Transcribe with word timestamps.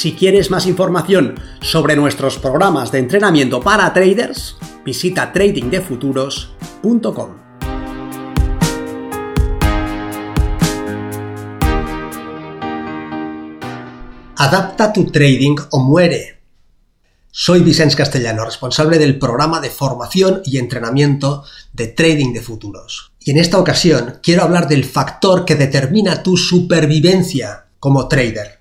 Si 0.00 0.14
quieres 0.14 0.50
más 0.50 0.64
información 0.64 1.34
sobre 1.60 1.94
nuestros 1.94 2.38
programas 2.38 2.90
de 2.90 3.00
entrenamiento 3.00 3.60
para 3.60 3.92
traders, 3.92 4.56
visita 4.82 5.30
tradingdefuturos.com. 5.30 7.36
Adapta 14.38 14.90
tu 14.90 15.04
trading 15.04 15.56
o 15.72 15.80
muere. 15.80 16.40
Soy 17.30 17.60
Vicens 17.60 17.94
Castellano, 17.94 18.46
responsable 18.46 18.98
del 18.98 19.18
programa 19.18 19.60
de 19.60 19.68
formación 19.68 20.40
y 20.46 20.56
entrenamiento 20.56 21.44
de 21.74 21.88
Trading 21.88 22.32
de 22.32 22.40
Futuros. 22.40 23.12
Y 23.20 23.32
en 23.32 23.36
esta 23.36 23.58
ocasión 23.58 24.20
quiero 24.22 24.44
hablar 24.44 24.66
del 24.66 24.86
factor 24.86 25.44
que 25.44 25.56
determina 25.56 26.22
tu 26.22 26.38
supervivencia 26.38 27.66
como 27.78 28.08
trader. 28.08 28.59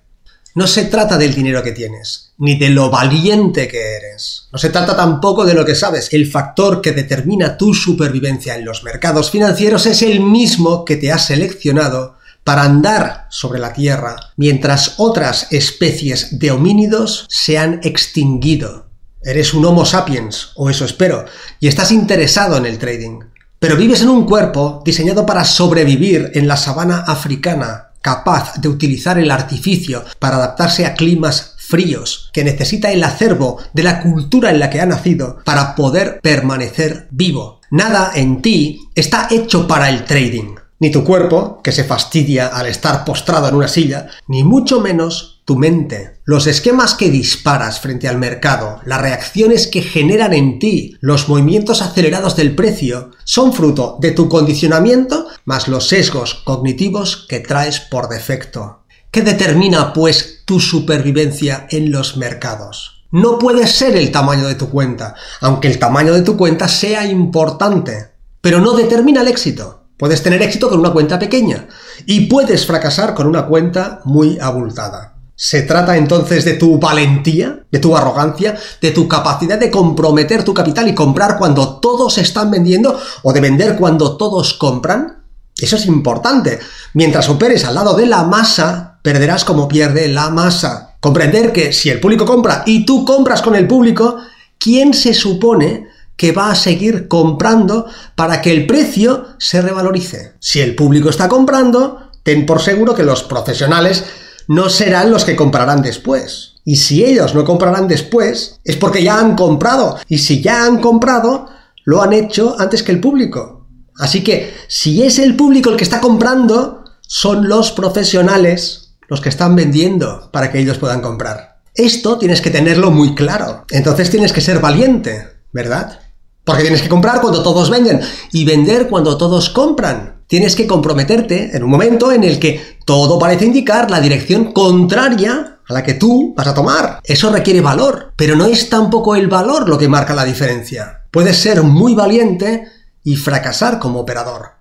No 0.56 0.66
se 0.68 0.86
trata 0.86 1.18
del 1.18 1.36
dinero 1.36 1.62
que 1.62 1.72
tienes, 1.72 2.32
ni 2.40 2.58
de 2.58 2.70
lo 2.70 2.90
valiente 2.90 3.68
que 3.68 3.96
eres. 3.98 4.48
No 4.52 4.58
se 4.58 4.70
trata 4.70 4.96
tampoco 4.96 5.46
de 5.46 5.54
lo 5.54 5.64
que 5.64 5.76
sabes. 5.76 6.12
El 6.12 6.30
factor 6.30 6.82
que 6.82 6.92
determina 6.92 7.56
tu 7.56 7.74
supervivencia 7.74 8.56
en 8.56 8.66
los 8.66 8.84
mercados 8.84 9.30
financieros 9.30 9.86
es 9.86 10.02
el 10.02 10.22
mismo 10.22 10.86
que 10.86 10.96
te 10.96 11.12
ha 11.12 11.20
seleccionado 11.20 12.18
para 12.44 12.64
andar 12.64 13.28
sobre 13.30 13.60
la 13.60 13.74
Tierra, 13.74 14.16
mientras 14.36 14.96
otras 14.98 15.52
especies 15.52 16.40
de 16.40 16.50
homínidos 16.50 17.28
se 17.30 17.60
han 17.60 17.80
extinguido. 17.84 18.88
Eres 19.22 19.54
un 19.54 19.66
Homo 19.66 19.86
sapiens, 19.86 20.52
o 20.56 20.70
eso 20.70 20.84
espero, 20.86 21.26
y 21.60 21.68
estás 21.68 21.92
interesado 21.92 22.58
en 22.58 22.66
el 22.66 22.80
trading. 22.80 23.20
Pero 23.60 23.76
vives 23.76 24.02
en 24.02 24.10
un 24.10 24.26
cuerpo 24.26 24.82
diseñado 24.86 25.26
para 25.26 25.44
sobrevivir 25.44 26.32
en 26.34 26.48
la 26.48 26.56
sabana 26.56 27.00
africana, 27.06 27.89
capaz 28.02 28.56
de 28.62 28.70
utilizar 28.70 29.18
el 29.18 29.32
artificio 29.32 30.04
para 30.20 30.38
adaptarse 30.38 30.86
a 30.86 30.94
climas 30.94 31.56
fríos, 31.58 32.30
que 32.34 32.44
necesita 32.44 32.92
el 32.92 33.04
acervo 33.04 33.60
de 33.74 33.84
la 33.84 34.02
cultura 34.02 34.50
en 34.50 34.60
la 34.60 34.70
que 34.70 34.82
ha 34.82 34.86
nacido 34.86 35.38
para 35.46 35.76
poder 35.76 36.20
permanecer 36.22 37.08
vivo. 37.12 37.62
Nada 37.70 38.12
en 38.16 38.42
ti 38.42 38.90
está 38.96 39.28
hecho 39.30 39.68
para 39.68 39.90
el 39.90 40.04
trading. 40.06 40.56
Ni 40.80 40.92
tu 40.92 41.04
cuerpo, 41.04 41.62
que 41.62 41.74
se 41.74 41.84
fastidia 41.84 42.48
al 42.48 42.68
estar 42.68 43.04
postrado 43.04 43.50
en 43.50 43.56
una 43.56 43.68
silla, 43.68 44.08
ni 44.28 44.44
mucho 44.44 44.80
menos 44.80 45.39
tu 45.50 45.58
mente, 45.58 46.22
los 46.26 46.46
esquemas 46.46 46.94
que 46.94 47.10
disparas 47.10 47.80
frente 47.80 48.08
al 48.08 48.20
mercado, 48.20 48.82
las 48.86 49.02
reacciones 49.02 49.66
que 49.66 49.82
generan 49.82 50.34
en 50.34 50.60
ti, 50.60 50.96
los 51.02 51.28
movimientos 51.28 51.82
acelerados 51.82 52.36
del 52.36 52.54
precio, 52.54 53.10
son 53.24 53.52
fruto 53.52 53.98
de 54.00 54.12
tu 54.12 54.30
condicionamiento 54.30 55.26
más 55.46 55.68
los 55.68 55.88
sesgos 55.88 56.36
cognitivos 56.36 57.26
que 57.28 57.40
traes 57.40 57.80
por 57.80 58.10
defecto. 58.10 58.84
¿Qué 59.10 59.24
determina, 59.24 59.92
pues, 59.92 60.44
tu 60.46 60.60
supervivencia 60.60 61.66
en 61.72 61.90
los 61.90 62.16
mercados? 62.16 63.08
No 63.12 63.40
puede 63.40 63.66
ser 63.66 63.98
el 63.98 64.12
tamaño 64.12 64.48
de 64.48 64.54
tu 64.54 64.70
cuenta, 64.70 65.16
aunque 65.42 65.68
el 65.68 65.80
tamaño 65.80 66.14
de 66.14 66.22
tu 66.22 66.38
cuenta 66.38 66.68
sea 66.68 67.08
importante, 67.08 68.12
pero 68.40 68.60
no 68.60 68.74
determina 68.74 69.22
el 69.22 69.30
éxito. 69.30 69.88
Puedes 69.98 70.22
tener 70.22 70.44
éxito 70.44 70.70
con 70.70 70.80
una 70.80 70.94
cuenta 70.94 71.18
pequeña 71.18 71.68
y 72.06 72.28
puedes 72.28 72.68
fracasar 72.68 73.16
con 73.16 73.26
una 73.26 73.48
cuenta 73.48 74.02
muy 74.06 74.38
abultada. 74.40 75.16
Se 75.42 75.62
trata 75.62 75.96
entonces 75.96 76.44
de 76.44 76.56
tu 76.56 76.80
valentía, 76.80 77.64
de 77.72 77.80
tu 77.80 77.96
arrogancia, 77.96 78.60
de 78.82 78.92
tu 78.92 79.08
capacidad 79.08 79.58
de 79.58 79.72
comprometer 79.72 80.44
tu 80.44 80.54
capital 80.54 80.90
y 80.90 80.94
comprar 80.94 81.38
cuando 81.38 81.80
todos 81.80 82.18
están 82.18 82.52
vendiendo 82.52 83.00
o 83.24 83.32
de 83.32 83.40
vender 83.40 83.78
cuando 83.78 84.18
todos 84.18 84.54
compran. 84.56 85.24
Eso 85.56 85.78
es 85.78 85.86
importante. 85.86 86.60
Mientras 86.94 87.30
operes 87.30 87.64
al 87.64 87.76
lado 87.76 87.96
de 87.96 88.06
la 88.06 88.24
masa, 88.24 89.00
perderás 89.02 89.46
como 89.46 89.70
pierde 89.70 90.10
la 90.10 90.30
masa. 90.30 90.98
Comprender 91.00 91.54
que 91.54 91.72
si 91.72 91.90
el 91.90 92.02
público 92.02 92.26
compra 92.26 92.64
y 92.66 92.86
tú 92.86 93.06
compras 93.06 93.42
con 93.42 93.56
el 93.56 93.66
público, 93.66 94.18
¿quién 94.58 94.94
se 94.94 95.14
supone 95.14 95.88
que 96.18 96.34
va 96.34 96.52
a 96.52 96.56
seguir 96.56 97.08
comprando 97.08 97.86
para 98.16 98.42
que 98.42 98.52
el 98.52 98.68
precio 98.68 99.28
se 99.38 99.62
revalorice? 99.62 100.34
Si 100.42 100.60
el 100.60 100.76
público 100.76 101.10
está 101.10 101.30
comprando, 101.30 102.10
ten 102.24 102.46
por 102.46 102.62
seguro 102.62 102.94
que 102.94 103.04
los 103.04 103.24
profesionales 103.24 104.04
no 104.50 104.68
serán 104.68 105.12
los 105.12 105.26
que 105.26 105.36
comprarán 105.36 105.84
después. 105.84 106.56
Y 106.66 106.78
si 106.78 107.06
ellos 107.06 107.36
no 107.36 107.46
comprarán 107.46 107.88
después, 107.88 108.60
es 108.64 108.78
porque 108.78 109.04
ya 109.04 109.20
han 109.20 109.36
comprado. 109.36 110.00
Y 110.08 110.18
si 110.18 110.42
ya 110.42 110.66
han 110.66 110.82
comprado, 110.82 111.46
lo 111.86 112.02
han 112.02 112.14
hecho 112.14 112.56
antes 112.58 112.82
que 112.82 112.92
el 112.92 113.00
público. 113.00 113.68
Así 114.00 114.24
que 114.24 114.52
si 114.68 115.04
es 115.04 115.20
el 115.20 115.36
público 115.36 115.70
el 115.70 115.78
que 115.78 115.84
está 115.84 116.02
comprando, 116.02 116.84
son 117.02 117.48
los 117.48 117.72
profesionales 117.72 118.96
los 119.08 119.22
que 119.22 119.30
están 119.30 119.56
vendiendo 119.56 120.32
para 120.32 120.52
que 120.52 120.60
ellos 120.60 120.80
puedan 120.80 121.02
comprar. 121.02 121.60
Esto 121.76 122.18
tienes 122.18 122.42
que 122.42 122.50
tenerlo 122.50 122.90
muy 122.90 123.14
claro. 123.14 123.66
Entonces 123.70 124.10
tienes 124.10 124.34
que 124.34 124.42
ser 124.42 124.60
valiente, 124.60 125.28
¿verdad? 125.54 126.00
Porque 126.44 126.64
tienes 126.64 126.82
que 126.82 126.90
comprar 126.90 127.22
cuando 127.22 127.44
todos 127.44 127.70
venden 127.70 128.02
y 128.32 128.46
vender 128.46 128.88
cuando 128.88 129.16
todos 129.16 129.52
compran 129.52 130.19
tienes 130.30 130.56
que 130.56 130.68
comprometerte 130.68 131.58
en 131.58 131.64
un 131.64 131.72
momento 131.72 132.12
en 132.12 132.24
el 132.24 132.40
que 132.40 132.78
todo 132.86 133.18
parece 133.18 133.46
indicar 133.46 133.90
la 133.90 134.00
dirección 134.00 134.54
contraria 134.54 135.60
a 135.68 135.74
la 135.74 135.84
que 135.84 135.96
tú 135.96 136.36
vas 136.38 136.48
a 136.48 136.54
tomar. 136.54 137.00
Eso 137.04 137.32
requiere 137.32 137.62
valor, 137.62 138.14
pero 138.16 138.36
no 138.36 138.46
es 138.46 138.70
tampoco 138.70 139.16
el 139.16 139.28
valor 139.28 139.68
lo 139.68 139.78
que 139.78 139.90
marca 139.90 140.14
la 140.14 140.24
diferencia. 140.24 141.08
Puedes 141.12 141.36
ser 141.38 141.64
muy 141.64 141.96
valiente 141.96 142.66
y 143.04 143.16
fracasar 143.16 143.80
como 143.80 144.00
operador. 144.00 144.52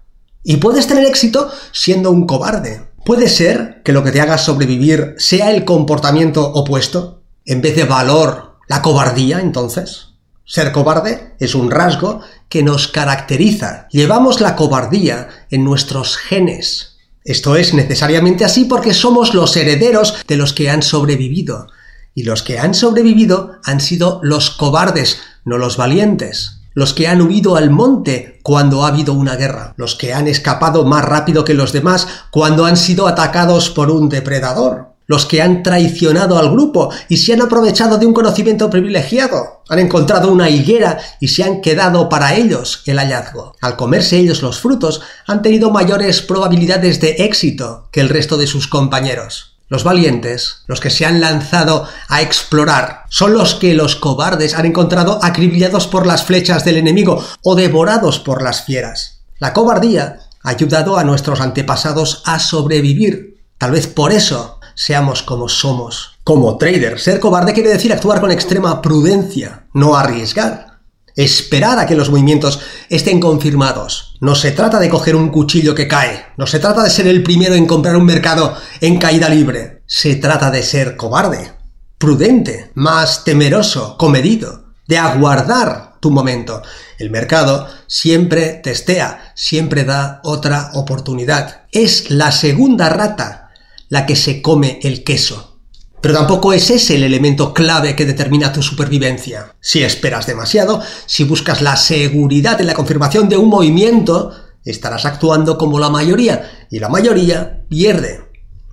Y 0.42 0.56
puedes 0.56 0.86
tener 0.86 1.04
éxito 1.04 1.50
siendo 1.72 2.10
un 2.10 2.26
cobarde. 2.26 2.88
Puede 3.04 3.28
ser 3.28 3.82
que 3.84 3.92
lo 3.92 4.02
que 4.02 4.10
te 4.10 4.22
haga 4.22 4.38
sobrevivir 4.38 5.16
sea 5.18 5.50
el 5.50 5.66
comportamiento 5.66 6.50
opuesto, 6.50 7.24
en 7.44 7.60
vez 7.60 7.76
de 7.76 7.84
valor, 7.84 8.56
la 8.68 8.80
cobardía, 8.80 9.40
entonces. 9.40 10.14
Ser 10.46 10.72
cobarde 10.72 11.34
es 11.38 11.54
un 11.54 11.70
rasgo 11.70 12.22
que 12.48 12.62
nos 12.62 12.88
caracteriza. 12.88 13.88
Llevamos 13.90 14.40
la 14.40 14.56
cobardía 14.56 15.28
en 15.50 15.64
nuestros 15.64 16.16
genes. 16.16 16.96
Esto 17.24 17.56
es 17.56 17.74
necesariamente 17.74 18.44
así 18.44 18.64
porque 18.64 18.94
somos 18.94 19.34
los 19.34 19.56
herederos 19.56 20.24
de 20.26 20.36
los 20.36 20.52
que 20.52 20.70
han 20.70 20.82
sobrevivido. 20.82 21.68
Y 22.14 22.22
los 22.22 22.42
que 22.42 22.58
han 22.58 22.74
sobrevivido 22.74 23.52
han 23.64 23.80
sido 23.80 24.20
los 24.22 24.50
cobardes, 24.50 25.20
no 25.44 25.58
los 25.58 25.76
valientes. 25.76 26.60
Los 26.74 26.94
que 26.94 27.08
han 27.08 27.20
huido 27.22 27.56
al 27.56 27.70
monte 27.70 28.40
cuando 28.42 28.84
ha 28.84 28.88
habido 28.88 29.12
una 29.12 29.36
guerra. 29.36 29.74
Los 29.76 29.94
que 29.94 30.14
han 30.14 30.28
escapado 30.28 30.84
más 30.84 31.04
rápido 31.04 31.44
que 31.44 31.54
los 31.54 31.72
demás 31.72 32.06
cuando 32.30 32.64
han 32.64 32.76
sido 32.76 33.06
atacados 33.08 33.70
por 33.70 33.90
un 33.90 34.08
depredador 34.08 34.87
los 35.08 35.26
que 35.26 35.42
han 35.42 35.64
traicionado 35.64 36.38
al 36.38 36.50
grupo 36.50 36.90
y 37.08 37.16
se 37.16 37.32
han 37.32 37.42
aprovechado 37.42 37.98
de 37.98 38.06
un 38.06 38.12
conocimiento 38.12 38.70
privilegiado. 38.70 39.62
Han 39.68 39.80
encontrado 39.80 40.30
una 40.30 40.50
higuera 40.50 41.00
y 41.18 41.28
se 41.28 41.42
han 41.42 41.60
quedado 41.60 42.08
para 42.08 42.34
ellos 42.34 42.82
el 42.86 42.98
hallazgo. 42.98 43.56
Al 43.60 43.74
comerse 43.74 44.18
ellos 44.18 44.42
los 44.42 44.60
frutos, 44.60 45.00
han 45.26 45.42
tenido 45.42 45.70
mayores 45.70 46.22
probabilidades 46.22 47.00
de 47.00 47.16
éxito 47.18 47.88
que 47.90 48.00
el 48.00 48.10
resto 48.10 48.36
de 48.36 48.46
sus 48.46 48.68
compañeros. 48.68 49.56
Los 49.70 49.84
valientes, 49.84 50.62
los 50.66 50.80
que 50.80 50.90
se 50.90 51.04
han 51.04 51.20
lanzado 51.20 51.86
a 52.08 52.22
explorar, 52.22 53.04
son 53.10 53.34
los 53.34 53.54
que 53.54 53.74
los 53.74 53.96
cobardes 53.96 54.54
han 54.54 54.66
encontrado 54.66 55.20
acribillados 55.22 55.86
por 55.86 56.06
las 56.06 56.24
flechas 56.24 56.64
del 56.64 56.76
enemigo 56.76 57.22
o 57.42 57.54
devorados 57.54 58.18
por 58.18 58.42
las 58.42 58.64
fieras. 58.64 59.20
La 59.38 59.52
cobardía 59.52 60.20
ha 60.42 60.50
ayudado 60.50 60.98
a 60.98 61.04
nuestros 61.04 61.40
antepasados 61.40 62.22
a 62.24 62.38
sobrevivir. 62.38 63.42
Tal 63.58 63.72
vez 63.72 63.86
por 63.86 64.12
eso 64.12 64.57
seamos 64.78 65.24
como 65.24 65.48
somos. 65.48 66.18
Como 66.22 66.56
trader, 66.56 67.00
ser 67.00 67.18
cobarde 67.18 67.52
quiere 67.52 67.70
decir 67.70 67.92
actuar 67.92 68.20
con 68.20 68.30
extrema 68.30 68.80
prudencia, 68.80 69.64
no 69.74 69.96
arriesgar. 69.96 70.78
Esperar 71.16 71.80
a 71.80 71.86
que 71.86 71.96
los 71.96 72.10
movimientos 72.10 72.60
estén 72.88 73.18
confirmados. 73.18 74.16
No 74.20 74.36
se 74.36 74.52
trata 74.52 74.78
de 74.78 74.88
coger 74.88 75.16
un 75.16 75.30
cuchillo 75.30 75.74
que 75.74 75.88
cae. 75.88 76.26
No 76.36 76.46
se 76.46 76.60
trata 76.60 76.84
de 76.84 76.90
ser 76.90 77.08
el 77.08 77.24
primero 77.24 77.56
en 77.56 77.66
comprar 77.66 77.96
un 77.96 78.04
mercado 78.04 78.56
en 78.80 78.98
caída 78.98 79.28
libre. 79.28 79.82
Se 79.86 80.14
trata 80.14 80.52
de 80.52 80.62
ser 80.62 80.96
cobarde, 80.96 81.52
prudente, 81.98 82.70
más 82.74 83.24
temeroso, 83.24 83.96
comedido, 83.98 84.66
de 84.86 84.98
aguardar 84.98 85.98
tu 85.98 86.12
momento. 86.12 86.62
El 87.00 87.10
mercado 87.10 87.66
siempre 87.88 88.60
testea, 88.62 89.32
siempre 89.34 89.82
da 89.82 90.20
otra 90.22 90.70
oportunidad. 90.74 91.62
Es 91.72 92.12
la 92.12 92.30
segunda 92.30 92.90
rata 92.90 93.47
la 93.88 94.06
que 94.06 94.16
se 94.16 94.42
come 94.42 94.80
el 94.82 95.04
queso. 95.04 95.60
Pero 96.00 96.14
tampoco 96.14 96.52
es 96.52 96.70
ese 96.70 96.94
el 96.96 97.02
elemento 97.02 97.52
clave 97.52 97.96
que 97.96 98.06
determina 98.06 98.52
tu 98.52 98.62
supervivencia. 98.62 99.56
Si 99.60 99.82
esperas 99.82 100.26
demasiado, 100.26 100.80
si 101.06 101.24
buscas 101.24 101.60
la 101.60 101.76
seguridad 101.76 102.60
en 102.60 102.68
la 102.68 102.74
confirmación 102.74 103.28
de 103.28 103.36
un 103.36 103.48
movimiento, 103.48 104.32
estarás 104.64 105.04
actuando 105.04 105.58
como 105.58 105.80
la 105.80 105.90
mayoría 105.90 106.66
y 106.70 106.78
la 106.78 106.88
mayoría 106.88 107.64
pierde. 107.68 108.22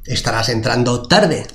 Estarás 0.06 0.50
entrando 0.50 1.02
tarde. 1.04 1.48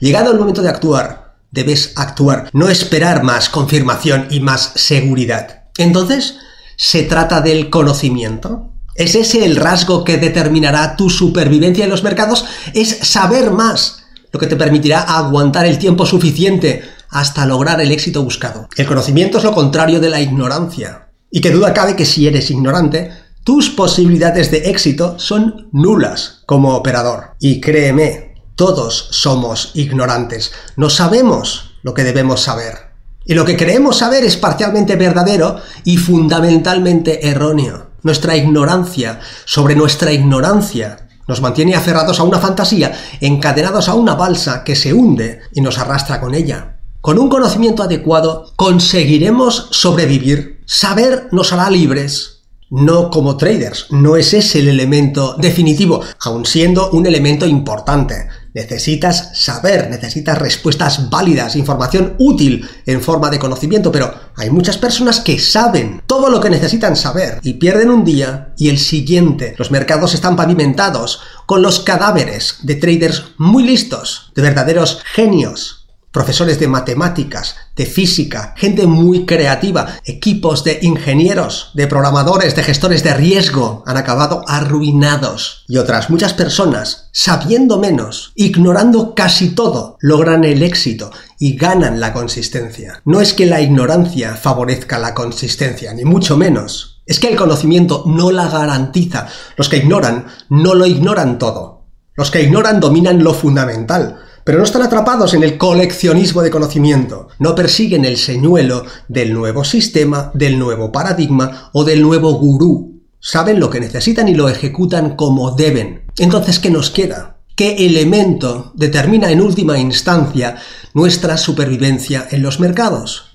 Llegado 0.00 0.32
el 0.32 0.38
momento 0.38 0.62
de 0.62 0.70
actuar, 0.70 1.36
debes 1.50 1.92
actuar, 1.96 2.48
no 2.54 2.70
esperar 2.70 3.22
más 3.22 3.50
confirmación 3.50 4.28
y 4.30 4.40
más 4.40 4.72
seguridad. 4.76 5.64
Entonces, 5.76 6.36
¿se 6.76 7.02
trata 7.02 7.42
del 7.42 7.68
conocimiento? 7.68 8.71
¿Es 8.94 9.14
ese 9.14 9.44
el 9.44 9.56
rasgo 9.56 10.04
que 10.04 10.18
determinará 10.18 10.96
tu 10.96 11.08
supervivencia 11.08 11.84
en 11.84 11.90
los 11.90 12.02
mercados? 12.02 12.44
¿Es 12.74 12.98
saber 13.02 13.50
más 13.50 14.04
lo 14.30 14.38
que 14.38 14.46
te 14.46 14.56
permitirá 14.56 15.00
aguantar 15.00 15.64
el 15.64 15.78
tiempo 15.78 16.04
suficiente 16.04 16.82
hasta 17.08 17.46
lograr 17.46 17.80
el 17.80 17.90
éxito 17.90 18.22
buscado? 18.22 18.68
El 18.76 18.86
conocimiento 18.86 19.38
es 19.38 19.44
lo 19.44 19.54
contrario 19.54 19.98
de 19.98 20.10
la 20.10 20.20
ignorancia. 20.20 21.08
Y 21.30 21.40
que 21.40 21.50
duda 21.50 21.72
cabe 21.72 21.96
que 21.96 22.04
si 22.04 22.26
eres 22.26 22.50
ignorante, 22.50 23.10
tus 23.44 23.70
posibilidades 23.70 24.50
de 24.50 24.70
éxito 24.70 25.18
son 25.18 25.68
nulas 25.72 26.42
como 26.44 26.76
operador. 26.76 27.34
Y 27.40 27.60
créeme, 27.60 28.34
todos 28.56 29.08
somos 29.10 29.70
ignorantes. 29.74 30.52
No 30.76 30.90
sabemos 30.90 31.76
lo 31.82 31.94
que 31.94 32.04
debemos 32.04 32.42
saber. 32.42 32.92
Y 33.24 33.34
lo 33.34 33.46
que 33.46 33.56
creemos 33.56 33.98
saber 33.98 34.24
es 34.24 34.36
parcialmente 34.36 34.96
verdadero 34.96 35.56
y 35.84 35.96
fundamentalmente 35.96 37.26
erróneo. 37.26 37.91
Nuestra 38.02 38.36
ignorancia 38.36 39.20
sobre 39.44 39.76
nuestra 39.76 40.12
ignorancia 40.12 41.06
nos 41.28 41.40
mantiene 41.40 41.76
aferrados 41.76 42.18
a 42.18 42.24
una 42.24 42.38
fantasía, 42.38 42.92
encadenados 43.20 43.88
a 43.88 43.94
una 43.94 44.14
balsa 44.14 44.64
que 44.64 44.74
se 44.74 44.92
hunde 44.92 45.40
y 45.54 45.60
nos 45.60 45.78
arrastra 45.78 46.20
con 46.20 46.34
ella. 46.34 46.78
Con 47.00 47.18
un 47.18 47.28
conocimiento 47.28 47.82
adecuado 47.82 48.52
conseguiremos 48.56 49.68
sobrevivir. 49.70 50.62
Saber 50.66 51.28
nos 51.32 51.52
hará 51.52 51.70
libres, 51.70 52.42
no 52.70 53.10
como 53.10 53.36
traders. 53.36 53.86
No 53.90 54.16
es 54.16 54.34
ese 54.34 54.60
el 54.60 54.68
elemento 54.68 55.36
definitivo, 55.38 56.00
aun 56.24 56.44
siendo 56.44 56.90
un 56.90 57.06
elemento 57.06 57.46
importante. 57.46 58.28
Necesitas 58.54 59.30
saber, 59.34 59.88
necesitas 59.88 60.38
respuestas 60.38 61.08
válidas, 61.08 61.56
información 61.56 62.14
útil 62.18 62.68
en 62.86 63.00
forma 63.00 63.30
de 63.30 63.38
conocimiento, 63.38 63.90
pero 63.90 64.14
hay 64.36 64.50
muchas 64.50 64.76
personas 64.76 65.20
que 65.20 65.38
saben 65.38 66.02
todo 66.06 66.28
lo 66.28 66.40
que 66.40 66.50
necesitan 66.50 66.96
saber 66.96 67.38
y 67.42 67.54
pierden 67.54 67.90
un 67.90 68.04
día 68.04 68.52
y 68.58 68.68
el 68.68 68.78
siguiente. 68.78 69.54
Los 69.58 69.70
mercados 69.70 70.14
están 70.14 70.36
pavimentados 70.36 71.20
con 71.46 71.62
los 71.62 71.80
cadáveres 71.80 72.58
de 72.62 72.74
traders 72.76 73.24
muy 73.38 73.64
listos, 73.64 74.32
de 74.34 74.42
verdaderos 74.42 75.00
genios, 75.04 75.81
profesores 76.12 76.60
de 76.60 76.68
matemáticas, 76.68 77.56
de 77.74 77.86
física, 77.86 78.54
gente 78.56 78.86
muy 78.86 79.24
creativa, 79.24 79.98
equipos 80.04 80.62
de 80.62 80.78
ingenieros, 80.82 81.70
de 81.74 81.86
programadores, 81.86 82.54
de 82.54 82.62
gestores 82.62 83.02
de 83.02 83.14
riesgo 83.14 83.82
han 83.86 83.96
acabado 83.96 84.44
arruinados. 84.46 85.64
Y 85.66 85.78
otras 85.78 86.10
muchas 86.10 86.34
personas, 86.34 87.08
sabiendo 87.12 87.78
menos, 87.78 88.32
ignorando 88.36 89.14
casi 89.14 89.54
todo, 89.54 89.96
logran 90.00 90.44
el 90.44 90.62
éxito 90.62 91.10
y 91.38 91.56
ganan 91.56 91.98
la 91.98 92.12
consistencia. 92.12 93.00
No 93.06 93.20
es 93.20 93.32
que 93.32 93.46
la 93.46 93.62
ignorancia 93.62 94.36
favorezca 94.36 94.98
la 94.98 95.14
consistencia, 95.14 95.94
ni 95.94 96.04
mucho 96.04 96.36
menos. 96.36 97.02
Es 97.06 97.18
que 97.18 97.28
el 97.28 97.36
conocimiento 97.36 98.04
no 98.06 98.30
la 98.30 98.48
garantiza. 98.48 99.26
Los 99.56 99.68
que 99.68 99.78
ignoran 99.78 100.26
no 100.50 100.74
lo 100.74 100.86
ignoran 100.86 101.38
todo. 101.38 101.86
Los 102.14 102.30
que 102.30 102.42
ignoran 102.42 102.78
dominan 102.78 103.24
lo 103.24 103.32
fundamental 103.32 104.20
pero 104.44 104.58
no 104.58 104.64
están 104.64 104.82
atrapados 104.82 105.34
en 105.34 105.42
el 105.42 105.58
coleccionismo 105.58 106.42
de 106.42 106.50
conocimiento, 106.50 107.28
no 107.38 107.54
persiguen 107.54 108.04
el 108.04 108.16
señuelo 108.16 108.84
del 109.08 109.32
nuevo 109.34 109.64
sistema, 109.64 110.30
del 110.34 110.58
nuevo 110.58 110.90
paradigma 110.92 111.70
o 111.72 111.84
del 111.84 112.02
nuevo 112.02 112.32
gurú. 112.34 113.02
Saben 113.20 113.60
lo 113.60 113.70
que 113.70 113.80
necesitan 113.80 114.28
y 114.28 114.34
lo 114.34 114.48
ejecutan 114.48 115.16
como 115.16 115.52
deben. 115.52 116.06
Entonces, 116.18 116.58
¿qué 116.58 116.70
nos 116.70 116.90
queda? 116.90 117.38
¿Qué 117.54 117.86
elemento 117.86 118.72
determina 118.74 119.30
en 119.30 119.40
última 119.40 119.78
instancia 119.78 120.56
nuestra 120.94 121.36
supervivencia 121.36 122.26
en 122.30 122.42
los 122.42 122.58
mercados? 122.58 123.32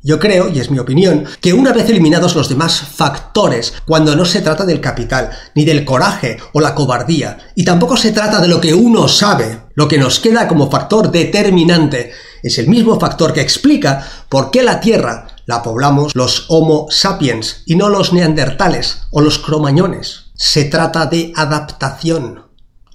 Yo 0.00 0.20
creo, 0.20 0.48
y 0.48 0.60
es 0.60 0.70
mi 0.70 0.78
opinión, 0.78 1.24
que 1.40 1.52
una 1.52 1.72
vez 1.72 1.90
eliminados 1.90 2.36
los 2.36 2.48
demás 2.48 2.80
factores, 2.80 3.74
cuando 3.84 4.14
no 4.14 4.24
se 4.24 4.40
trata 4.40 4.64
del 4.64 4.80
capital, 4.80 5.30
ni 5.56 5.64
del 5.64 5.84
coraje 5.84 6.38
o 6.52 6.60
la 6.60 6.74
cobardía, 6.74 7.38
y 7.56 7.64
tampoco 7.64 7.96
se 7.96 8.12
trata 8.12 8.40
de 8.40 8.46
lo 8.46 8.60
que 8.60 8.74
uno 8.74 9.08
sabe, 9.08 9.58
lo 9.78 9.86
que 9.86 9.96
nos 9.96 10.18
queda 10.18 10.48
como 10.48 10.72
factor 10.72 11.12
determinante 11.12 12.10
es 12.42 12.58
el 12.58 12.66
mismo 12.66 12.98
factor 12.98 13.32
que 13.32 13.40
explica 13.40 14.04
por 14.28 14.50
qué 14.50 14.64
la 14.64 14.80
Tierra 14.80 15.28
la 15.46 15.62
poblamos 15.62 16.16
los 16.16 16.46
Homo 16.48 16.88
sapiens 16.90 17.62
y 17.64 17.76
no 17.76 17.88
los 17.88 18.12
neandertales 18.12 19.02
o 19.12 19.20
los 19.20 19.38
cromañones. 19.38 20.32
Se 20.34 20.64
trata 20.64 21.06
de 21.06 21.32
adaptación. 21.36 22.42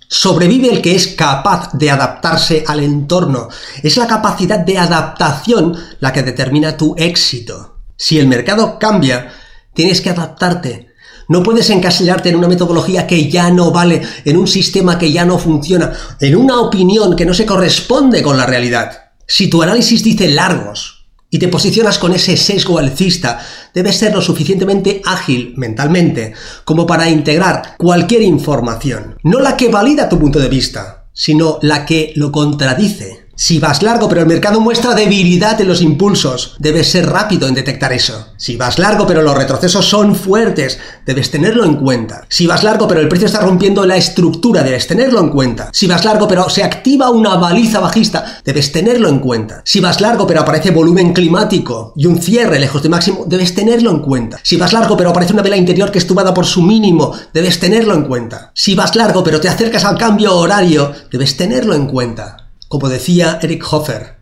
Sobrevive 0.09 0.74
el 0.74 0.81
que 0.81 0.94
es 0.94 1.07
capaz 1.07 1.69
de 1.71 1.89
adaptarse 1.89 2.65
al 2.68 2.81
entorno. 2.81 3.47
Es 3.81 3.95
la 3.95 4.06
capacidad 4.06 4.59
de 4.59 4.77
adaptación 4.77 5.77
la 6.01 6.12
que 6.12 6.24
determina 6.24 6.75
tu 6.75 6.95
éxito. 6.97 7.77
Si 7.95 8.19
el 8.19 8.27
mercado 8.27 8.77
cambia, 8.77 9.31
tienes 9.74 10.01
que 10.01 10.09
adaptarte. 10.09 10.93
No 11.33 11.41
puedes 11.41 11.68
encasillarte 11.71 12.30
en 12.30 12.35
una 12.35 12.47
metodología 12.47 13.07
que 13.07 13.27
ya 13.27 13.50
no 13.50 13.71
vale, 13.71 14.03
en 14.24 14.38
un 14.38 14.45
sistema 14.45 15.00
que 15.00 15.12
ya 15.12 15.25
no 15.25 15.39
funciona, 15.39 15.91
en 16.19 16.35
una 16.35 16.59
opinión 16.62 17.15
que 17.15 17.25
no 17.25 17.33
se 17.33 17.47
corresponde 17.47 18.21
con 18.21 18.38
la 18.38 18.45
realidad. 18.45 19.06
Si 19.25 19.47
tu 19.47 19.63
análisis 19.63 20.03
dice 20.03 20.27
largos, 20.27 21.07
y 21.31 21.39
te 21.39 21.47
posicionas 21.47 21.97
con 21.97 22.13
ese 22.13 22.38
sesgo 22.38 22.77
alcista, 22.77 23.44
debes 23.74 23.97
ser 23.97 24.13
lo 24.13 24.21
suficientemente 24.21 25.01
ágil 25.03 25.56
mentalmente 25.57 26.35
como 26.65 26.85
para 26.85 27.09
integrar 27.09 27.77
cualquier 27.79 28.21
información, 28.21 29.18
no 29.24 29.39
la 29.39 29.57
que 29.57 29.69
valida 29.69 30.09
tu 30.09 30.19
punto 30.19 30.38
de 30.38 30.50
vista, 30.50 31.07
sino 31.13 31.57
la 31.63 31.83
que 31.83 32.13
lo 32.15 32.31
contradice. 32.31 33.23
Si 33.35 33.57
vas 33.57 33.81
largo 33.81 34.07
pero 34.07 34.21
el 34.21 34.27
mercado 34.27 34.62
muestra 34.62 34.94
debilidad 34.94 35.59
en 35.59 35.68
los 35.68 35.81
impulsos, 35.81 36.56
debes 36.59 36.91
ser 36.91 37.09
rápido 37.09 37.47
en 37.47 37.56
detectar 37.56 37.91
eso. 37.91 38.27
Si 38.38 38.57
vas 38.57 38.77
largo 38.77 39.07
pero 39.07 39.24
los 39.24 39.35
retrocesos 39.35 39.89
son 39.89 40.15
fuertes, 40.15 40.77
debes 41.03 41.31
tenerlo 41.31 41.65
en 41.65 41.77
cuenta. 41.77 42.27
Si 42.30 42.45
vas 42.45 42.63
largo 42.63 42.88
pero 42.88 43.01
el 43.01 43.07
precio 43.07 43.25
está 43.25 43.41
rompiendo 43.41 43.88
la 43.88 43.97
estructura, 43.97 44.62
debes 44.62 44.85
tenerlo 44.85 45.19
en 45.19 45.30
cuenta. 45.30 45.69
Si 45.74 45.88
vas 45.88 46.06
largo 46.06 46.27
pero 46.27 46.47
se 46.47 46.63
activa 46.63 47.09
una 47.09 47.35
baliza 47.35 47.80
bajista, 47.80 48.39
debes 48.45 48.72
tenerlo 48.72 49.10
en 49.10 49.17
cuenta. 49.17 49.63
Si 49.65 49.79
vas 49.79 50.00
largo 50.00 50.27
pero 50.27 50.41
aparece 50.41 50.69
volumen 50.69 51.12
climático 51.12 51.93
y 51.96 52.05
un 52.05 52.22
cierre 52.22 52.60
lejos 52.60 52.84
de 52.84 52.89
máximo, 52.89 53.25
debes 53.25 53.55
tenerlo 53.55 53.89
en 53.89 54.01
cuenta. 54.01 54.39
Si 54.43 54.58
vas 54.58 54.74
largo 54.74 54.96
pero 54.96 55.10
aparece 55.10 55.34
una 55.34 55.41
vela 55.41 55.58
interior 55.58 55.91
que 55.91 55.98
estuvada 55.98 56.36
por 56.36 56.46
su 56.46 56.62
mínimo, 56.62 57.12
debes 57.34 57.60
tenerlo 57.60 57.96
en 57.96 58.03
cuenta. 58.03 58.51
Si 58.53 58.75
vas 58.75 58.96
largo 58.96 59.24
pero 59.24 59.41
te 59.41 59.50
acercas 59.50 59.86
al 59.86 59.98
cambio 59.98 60.36
horario, 60.36 60.91
debes 61.12 61.36
tenerlo 61.36 61.74
en 61.74 61.88
cuenta. 61.88 62.42
Como 62.67 62.89
decía 62.89 63.39
Eric 63.41 63.65
Hoffer, 63.72 64.17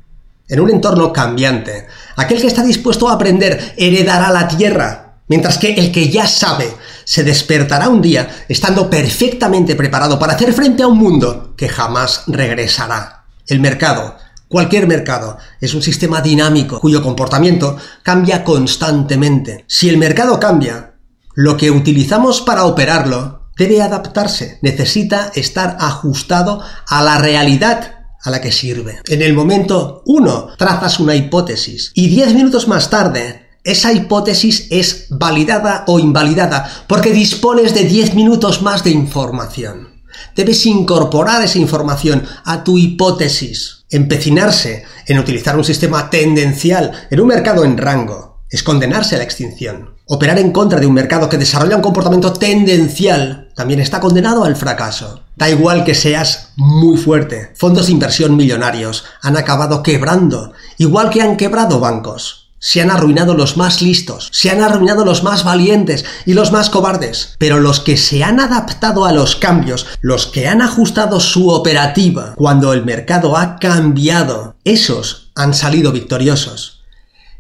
en 0.47 0.59
un 0.59 0.69
entorno 0.69 1.13
cambiante, 1.13 1.87
aquel 2.17 2.41
que 2.41 2.47
está 2.47 2.61
dispuesto 2.61 3.07
a 3.07 3.13
aprender 3.13 3.73
heredará 3.77 4.31
la 4.31 4.49
tierra, 4.49 5.13
mientras 5.27 5.57
que 5.57 5.75
el 5.75 5.93
que 5.93 6.09
ya 6.09 6.27
sabe 6.27 6.75
se 7.05 7.23
despertará 7.23 7.87
un 7.87 8.01
día 8.01 8.29
estando 8.49 8.89
perfectamente 8.89 9.75
preparado 9.75 10.19
para 10.19 10.33
hacer 10.33 10.51
frente 10.51 10.83
a 10.83 10.87
un 10.87 10.97
mundo 10.97 11.53
que 11.55 11.69
jamás 11.69 12.23
regresará. 12.27 13.23
El 13.47 13.61
mercado, 13.61 14.17
cualquier 14.49 14.87
mercado, 14.87 15.37
es 15.61 15.73
un 15.73 15.81
sistema 15.81 16.19
dinámico 16.19 16.81
cuyo 16.81 17.01
comportamiento 17.01 17.77
cambia 18.03 18.43
constantemente. 18.43 19.63
Si 19.67 19.87
el 19.87 19.97
mercado 19.97 20.37
cambia, 20.37 20.95
lo 21.33 21.55
que 21.55 21.71
utilizamos 21.71 22.41
para 22.41 22.65
operarlo 22.65 23.47
debe 23.57 23.81
adaptarse, 23.81 24.59
necesita 24.61 25.31
estar 25.33 25.77
ajustado 25.79 26.61
a 26.87 27.03
la 27.03 27.17
realidad 27.19 28.00
a 28.23 28.29
la 28.29 28.41
que 28.41 28.51
sirve. 28.51 28.99
En 29.07 29.21
el 29.21 29.33
momento 29.33 30.03
1 30.05 30.55
trazas 30.57 30.99
una 30.99 31.15
hipótesis 31.15 31.91
y 31.95 32.07
10 32.07 32.33
minutos 32.33 32.67
más 32.67 32.89
tarde 32.89 33.51
esa 33.63 33.93
hipótesis 33.93 34.67
es 34.71 35.05
validada 35.11 35.83
o 35.87 35.99
invalidada 35.99 36.67
porque 36.87 37.11
dispones 37.11 37.75
de 37.75 37.83
10 37.83 38.15
minutos 38.15 38.63
más 38.63 38.83
de 38.83 38.89
información. 38.89 40.01
Debes 40.35 40.65
incorporar 40.65 41.43
esa 41.43 41.59
información 41.59 42.23
a 42.43 42.63
tu 42.63 42.77
hipótesis. 42.77 43.85
Empecinarse 43.91 44.83
en 45.05 45.19
utilizar 45.19 45.55
un 45.57 45.63
sistema 45.63 46.09
tendencial 46.09 46.91
en 47.11 47.19
un 47.19 47.27
mercado 47.27 47.63
en 47.63 47.77
rango 47.77 48.41
es 48.49 48.63
condenarse 48.63 49.15
a 49.15 49.19
la 49.19 49.23
extinción. 49.23 49.95
Operar 50.07 50.39
en 50.39 50.51
contra 50.51 50.79
de 50.79 50.87
un 50.87 50.93
mercado 50.93 51.29
que 51.29 51.37
desarrolla 51.37 51.75
un 51.75 51.81
comportamiento 51.81 52.33
tendencial 52.33 53.50
también 53.61 53.79
está 53.79 53.99
condenado 53.99 54.43
al 54.43 54.55
fracaso. 54.55 55.21
Da 55.35 55.47
igual 55.47 55.85
que 55.85 55.93
seas 55.93 56.53
muy 56.55 56.97
fuerte. 56.97 57.53
Fondos 57.55 57.85
de 57.85 57.91
inversión 57.91 58.35
millonarios 58.35 59.03
han 59.21 59.37
acabado 59.37 59.83
quebrando, 59.83 60.53
igual 60.79 61.11
que 61.11 61.21
han 61.21 61.37
quebrado 61.37 61.79
bancos. 61.79 62.49
Se 62.57 62.81
han 62.81 62.89
arruinado 62.89 63.35
los 63.35 63.57
más 63.57 63.83
listos, 63.83 64.29
se 64.31 64.49
han 64.49 64.63
arruinado 64.63 65.05
los 65.05 65.21
más 65.21 65.43
valientes 65.43 66.05
y 66.25 66.33
los 66.33 66.51
más 66.51 66.71
cobardes. 66.71 67.35
Pero 67.37 67.59
los 67.59 67.79
que 67.79 67.97
se 67.97 68.23
han 68.23 68.39
adaptado 68.39 69.05
a 69.05 69.11
los 69.11 69.35
cambios, 69.35 69.85
los 70.01 70.25
que 70.25 70.47
han 70.47 70.63
ajustado 70.63 71.19
su 71.19 71.49
operativa 71.49 72.33
cuando 72.37 72.73
el 72.73 72.83
mercado 72.83 73.37
ha 73.37 73.57
cambiado, 73.57 74.55
esos 74.63 75.29
han 75.35 75.53
salido 75.53 75.91
victoriosos. 75.91 76.81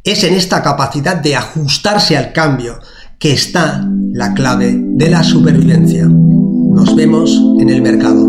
Es 0.03 0.23
en 0.23 0.35
esta 0.35 0.61
capacidad 0.61 1.15
de 1.15 1.35
ajustarse 1.35 2.15
al 2.15 2.31
cambio 2.31 2.79
que 3.21 3.33
está 3.33 3.87
la 4.13 4.33
clave 4.33 4.73
de 4.75 5.07
la 5.11 5.23
supervivencia. 5.23 6.07
Nos 6.07 6.95
vemos 6.95 7.39
en 7.59 7.69
el 7.69 7.79
mercado. 7.83 8.27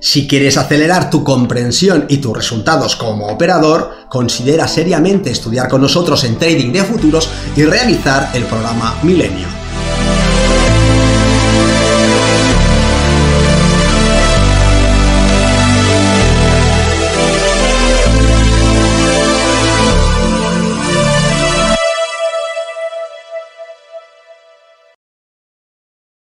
Si 0.00 0.26
quieres 0.26 0.56
acelerar 0.56 1.10
tu 1.10 1.22
comprensión 1.22 2.06
y 2.08 2.16
tus 2.18 2.34
resultados 2.34 2.96
como 2.96 3.26
operador, 3.26 3.90
considera 4.08 4.66
seriamente 4.66 5.30
estudiar 5.30 5.68
con 5.68 5.82
nosotros 5.82 6.24
en 6.24 6.38
Trading 6.38 6.72
de 6.72 6.84
Futuros 6.84 7.28
y 7.56 7.64
realizar 7.64 8.30
el 8.32 8.44
programa 8.44 8.94
Milenio. 9.02 9.53